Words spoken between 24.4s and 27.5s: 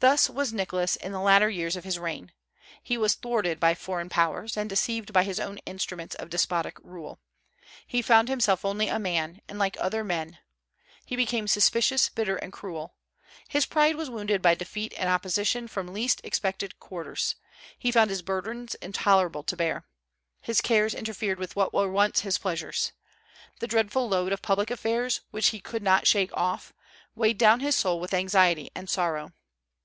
public affairs, which he could not shake off, weighed